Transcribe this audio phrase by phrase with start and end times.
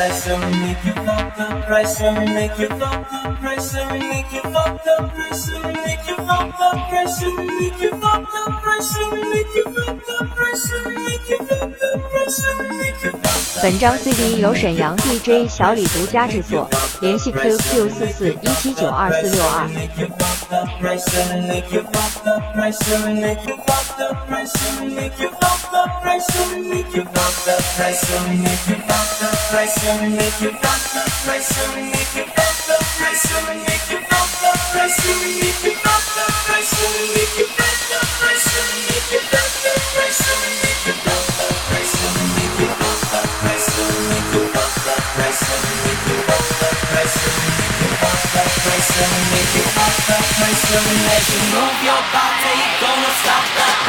[0.00, 3.29] enticing, make you pop the price and make you pop the
[13.62, 16.66] 本张 CD 由沈阳 DJ 小李独家制作，
[17.02, 17.58] 联系 QQ
[17.90, 19.68] 四四一七九二四六二。
[50.70, 53.79] Make you move your body, gonna stop that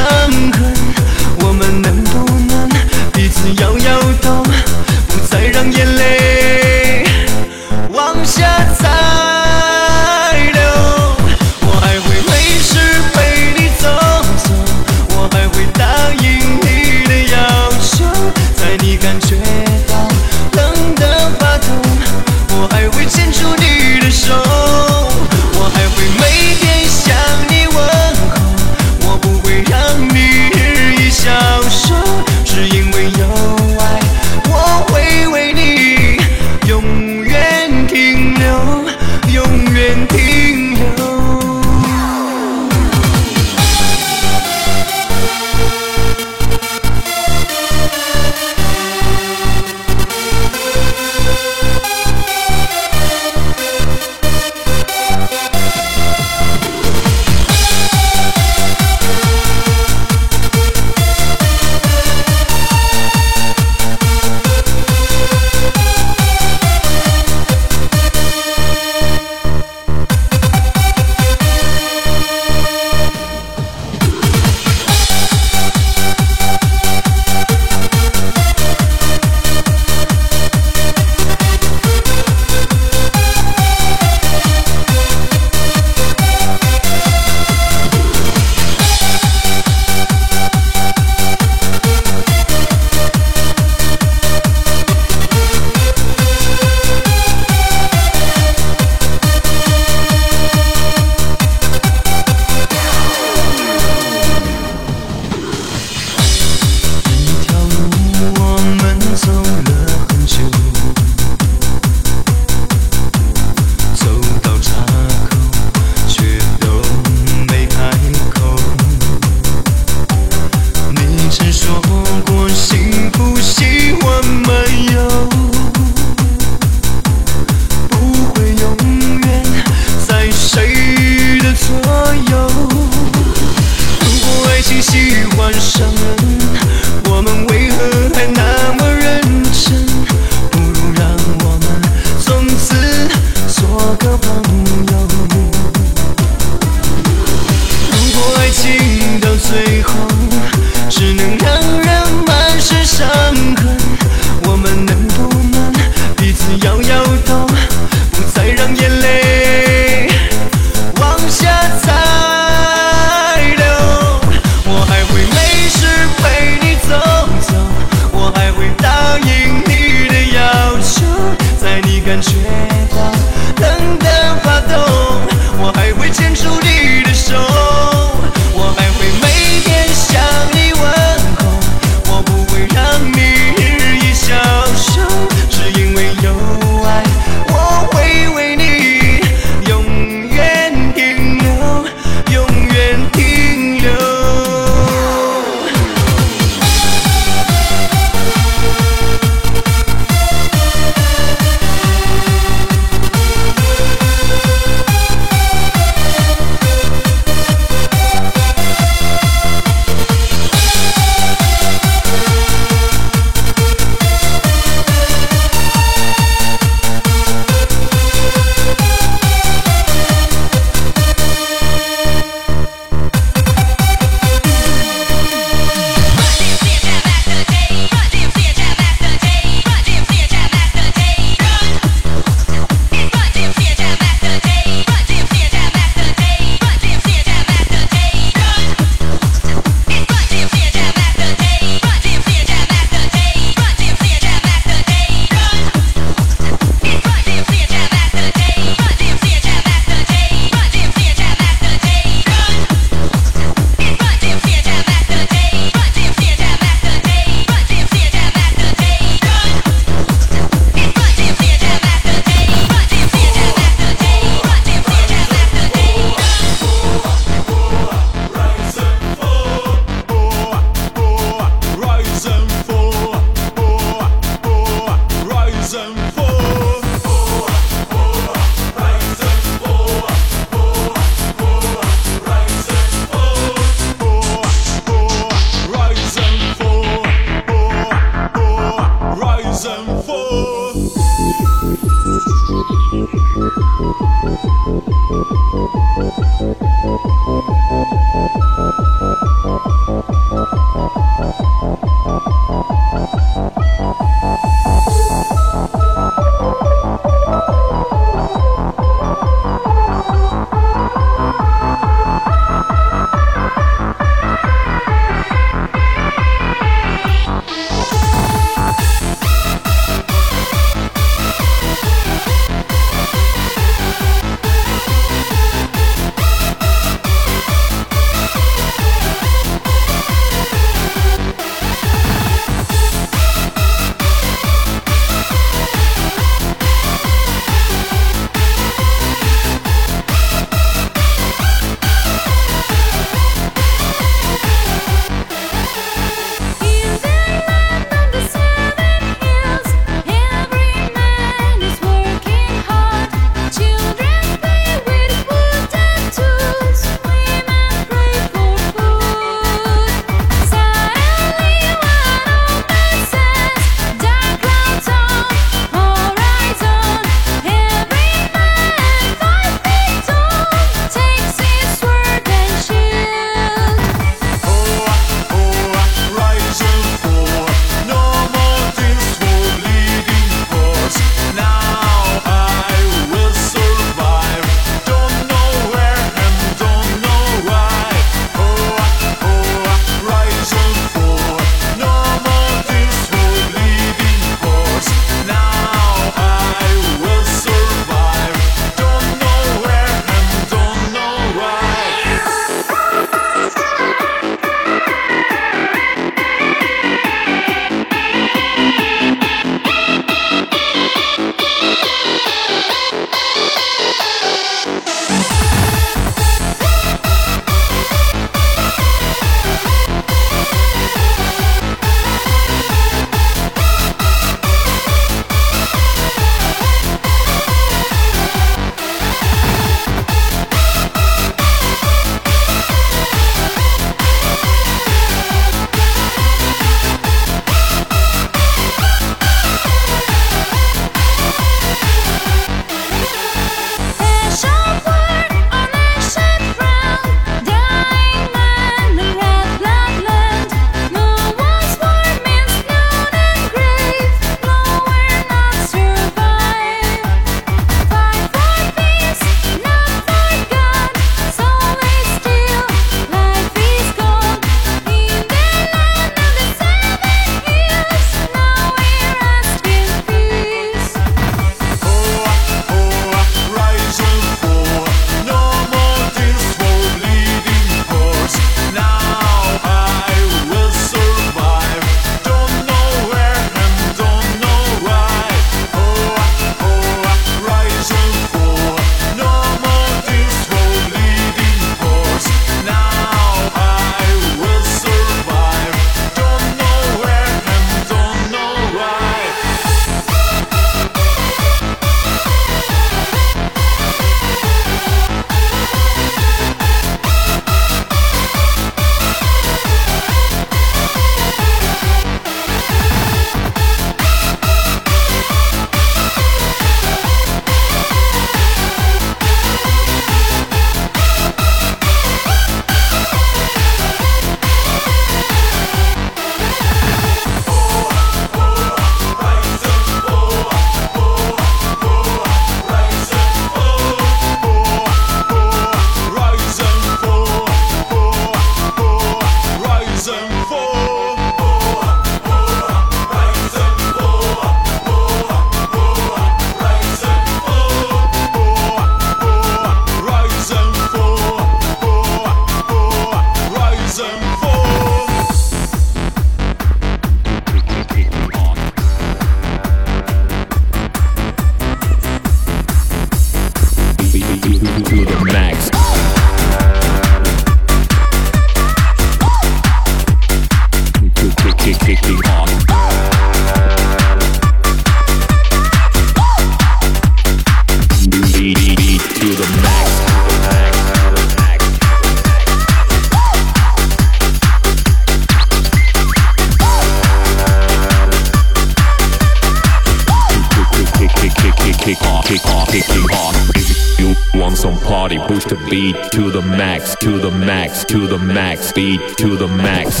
[596.22, 600.00] to the max, to the max, to the max, beat to the max.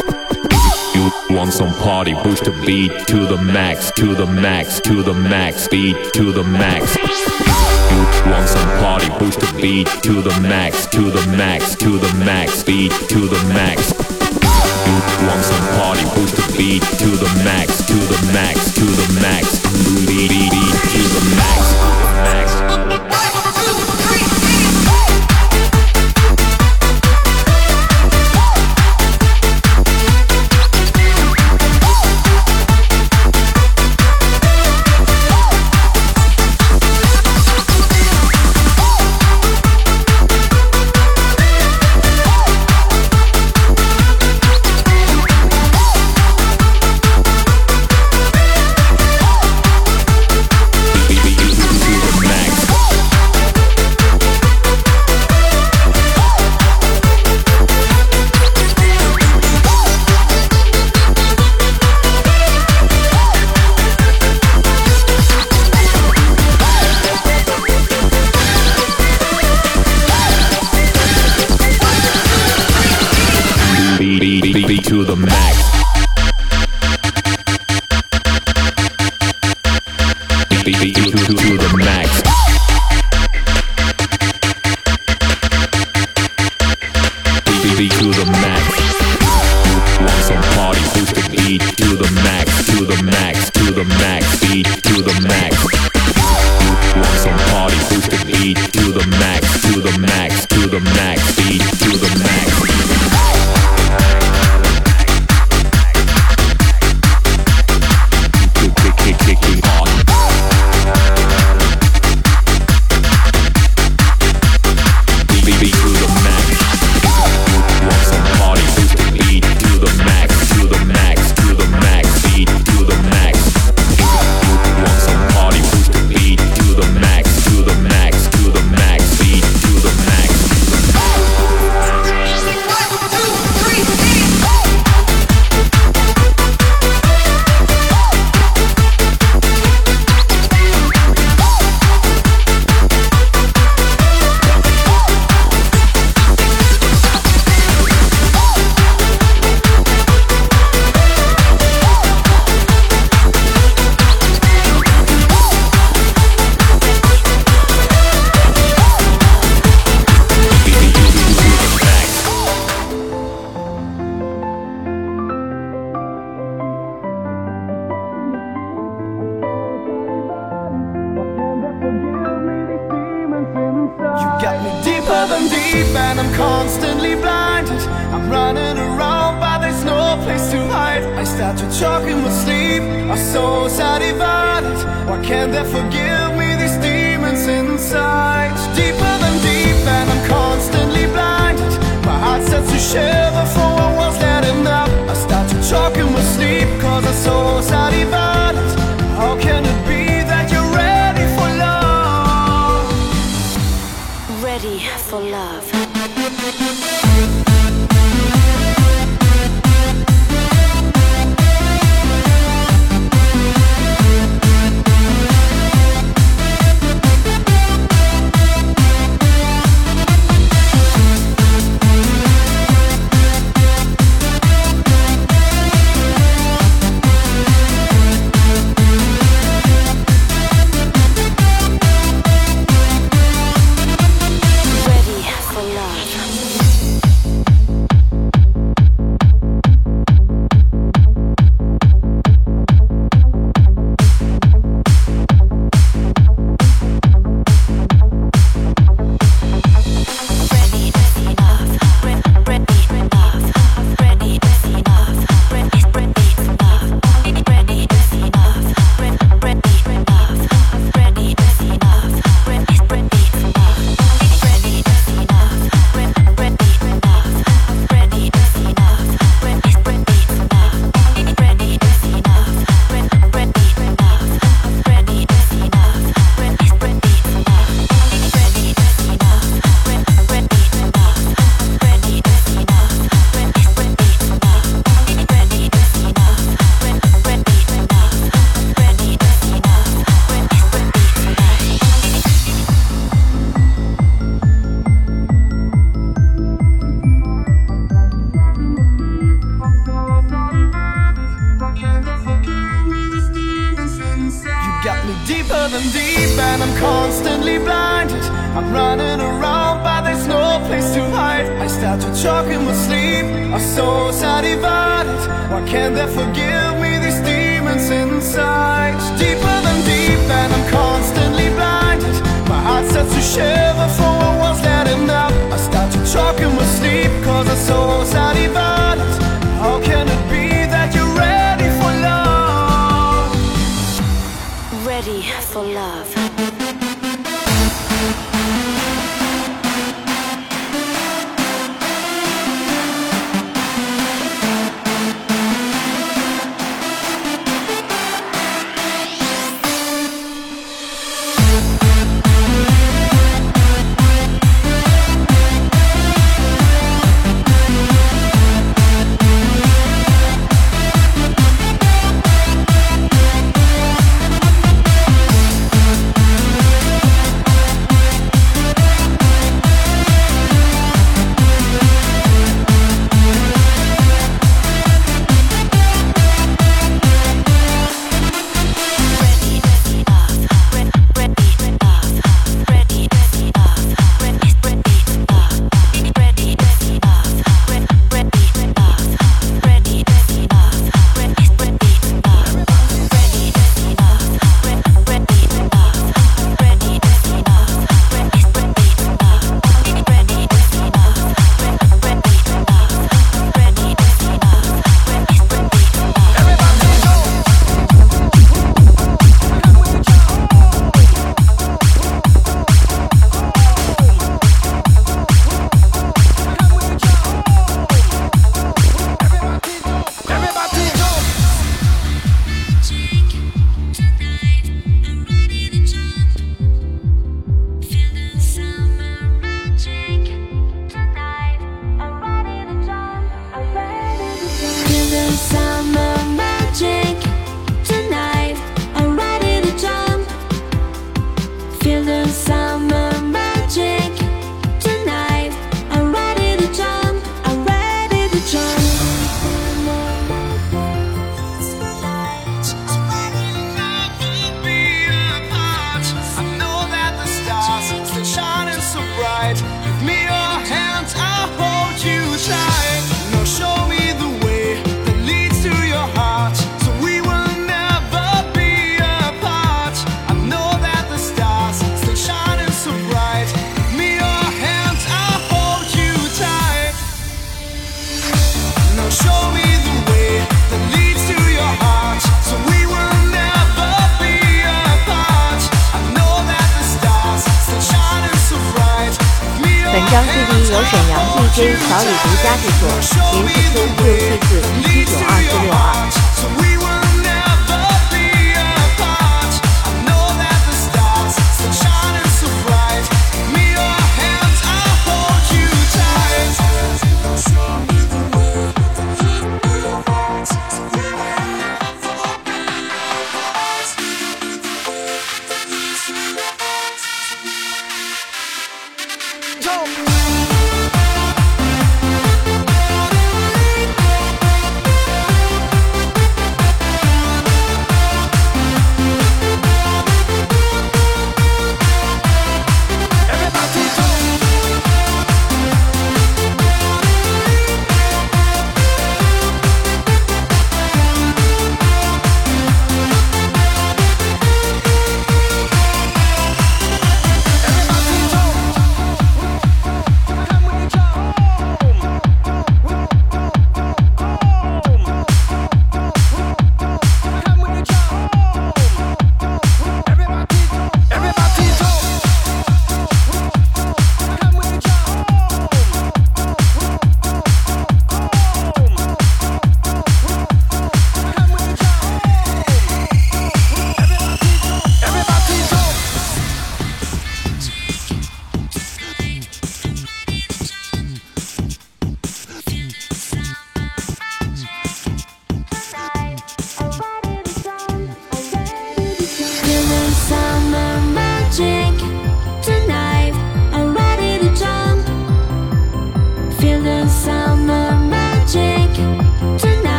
[0.94, 5.14] You want some party, push the beat to the max, to the max, to the
[5.14, 6.96] max, beat to the max.
[6.96, 12.14] You want some party, push the beat to the max, to the max, to the
[12.24, 13.90] max, beat to the max.
[14.86, 19.08] You want some party, push the beat to the max, to the max, to the
[19.20, 19.58] max,
[20.06, 21.61] beat, beat to the max.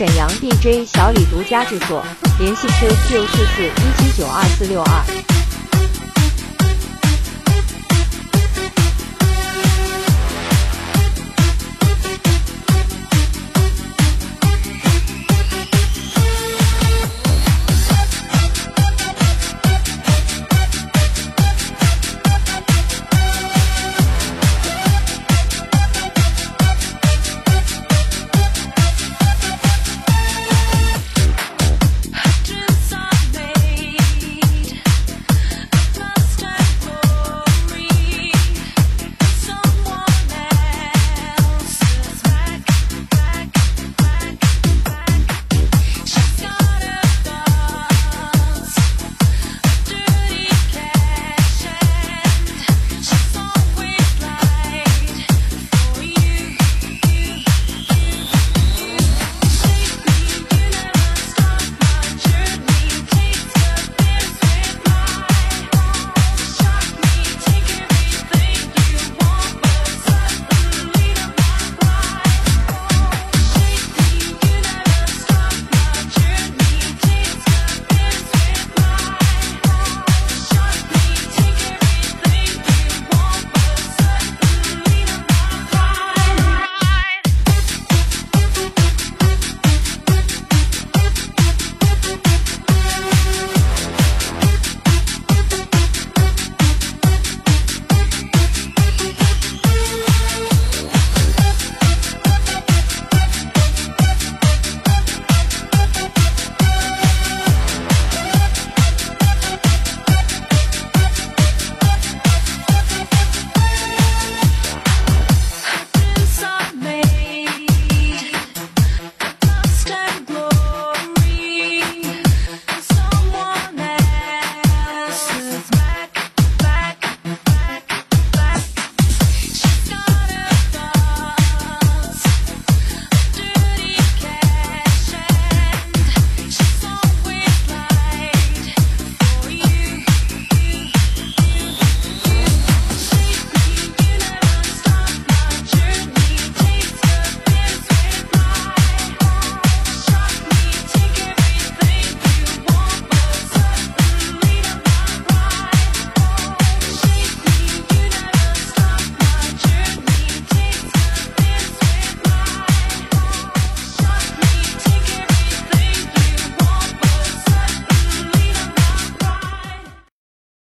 [0.00, 2.02] 沈阳 DJ 小李独家制作，
[2.38, 5.19] 联系 QQ 四四一七九二四六二。